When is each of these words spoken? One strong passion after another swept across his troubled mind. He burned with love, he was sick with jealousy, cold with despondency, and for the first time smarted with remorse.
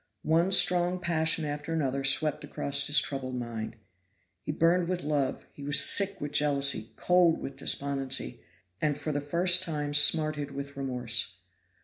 One 0.23 0.49
strong 0.51 0.97
passion 0.99 1.45
after 1.45 1.71
another 1.71 2.03
swept 2.03 2.43
across 2.43 2.87
his 2.87 2.97
troubled 2.99 3.35
mind. 3.35 3.75
He 4.41 4.51
burned 4.51 4.87
with 4.87 5.03
love, 5.03 5.45
he 5.53 5.61
was 5.63 5.79
sick 5.79 6.19
with 6.19 6.31
jealousy, 6.31 6.89
cold 6.95 7.39
with 7.39 7.55
despondency, 7.55 8.39
and 8.81 8.97
for 8.97 9.11
the 9.11 9.21
first 9.21 9.61
time 9.61 9.93
smarted 9.93 10.49
with 10.55 10.75
remorse. 10.75 11.37